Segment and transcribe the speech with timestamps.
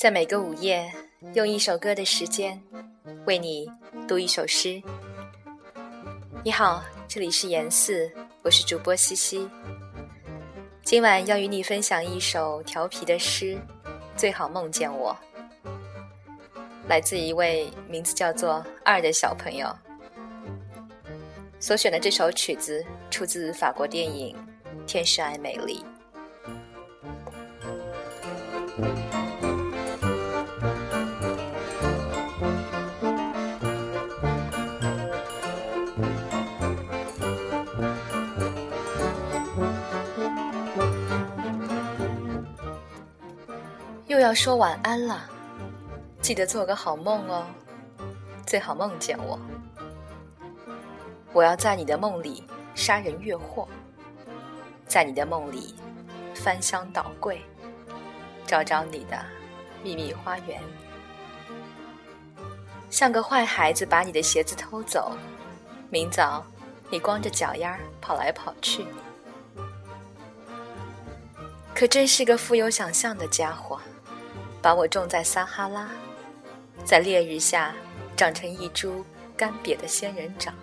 [0.00, 0.90] 在每个午夜，
[1.34, 2.58] 用一首歌的时间，
[3.26, 3.70] 为你
[4.08, 4.82] 读一首诗。
[6.42, 8.10] 你好，这里是严四，
[8.40, 9.46] 我是主播西西。
[10.82, 13.56] 今晚要与你分享一首调皮的诗，
[14.16, 15.14] 《最好梦见我》，
[16.88, 19.68] 来自一位名字叫做二的小朋友。
[21.58, 24.34] 所选的这首曲子出自法国电影
[24.86, 25.84] 《天使爱美丽》。
[44.10, 45.30] 又要说晚安了，
[46.20, 47.46] 记得做个好梦哦，
[48.44, 49.38] 最好梦见我。
[51.32, 52.42] 我要在你的梦里
[52.74, 53.68] 杀人越货，
[54.84, 55.76] 在你的梦里
[56.34, 57.40] 翻箱倒柜，
[58.48, 59.24] 找找你的
[59.80, 60.60] 秘密花园。
[62.90, 65.12] 像个坏孩子把你的鞋子偷走，
[65.88, 66.44] 明早
[66.90, 68.84] 你光着脚丫跑来跑去。
[71.72, 73.80] 可真是个富有想象的家伙，
[74.62, 75.88] 把我种在撒哈拉，
[76.84, 77.74] 在烈日下
[78.16, 79.04] 长成一株
[79.36, 80.54] 干瘪的仙人掌。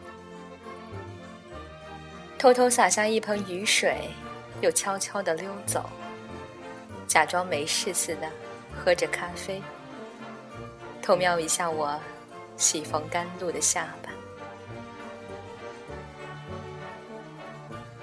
[2.38, 4.10] 偷偷洒下一盆雨水，
[4.62, 5.90] 又悄悄地溜走，
[7.08, 8.30] 假装没事似的
[8.76, 9.62] 喝着咖啡，
[11.02, 12.00] 偷瞄一下我
[12.56, 14.12] 喜逢甘露的下巴。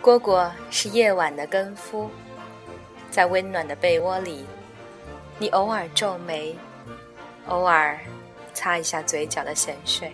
[0.03, 2.11] 蝈蝈是夜晚的跟夫，
[3.11, 4.45] 在温暖的被窝里，
[5.37, 6.57] 你偶尔皱眉，
[7.49, 7.99] 偶尔
[8.53, 10.13] 擦一下嘴角的咸水。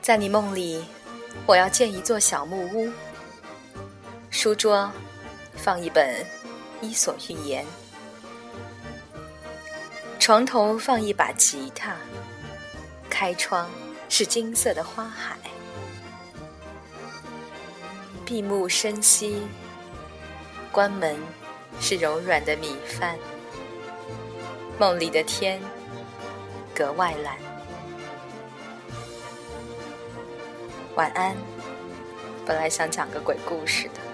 [0.00, 0.84] 在你梦里，
[1.44, 2.92] 我要建一座小木屋，
[4.30, 4.90] 书桌
[5.56, 6.14] 放一本
[6.80, 7.64] 《伊索寓言》，
[10.20, 11.96] 床头放一把吉他，
[13.10, 13.68] 开窗
[14.08, 15.36] 是金色的花海，
[18.24, 19.42] 闭目深吸，
[20.72, 21.14] 关门
[21.78, 23.18] 是柔软的米饭，
[24.78, 25.60] 梦里的天
[26.74, 27.36] 格外蓝。
[30.94, 31.36] 晚安。
[32.46, 34.11] 本来想讲个鬼故事的。